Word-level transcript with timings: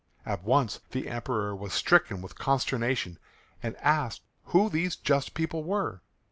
At 0.25 0.41
once 0.43 0.79
the 0.89 1.07
Emperor 1.07 1.55
was 1.55 1.73
stricken 1.73 2.23
with 2.23 2.35
consternation 2.35 3.19
and 3.61 3.77
asked 3.77 4.23
who 4.45 4.67
these 4.67 4.95
just 4.95 5.35
people 5.35 5.63
were. 5.63 6.01